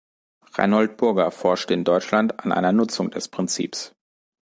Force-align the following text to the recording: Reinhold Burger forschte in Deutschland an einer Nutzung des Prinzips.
Reinhold 0.53 0.97
Burger 0.97 1.29
forschte 1.29 1.75
in 1.75 1.83
Deutschland 1.83 2.39
an 2.43 2.51
einer 2.51 2.71
Nutzung 2.71 3.11
des 3.11 3.27
Prinzips. 3.27 3.95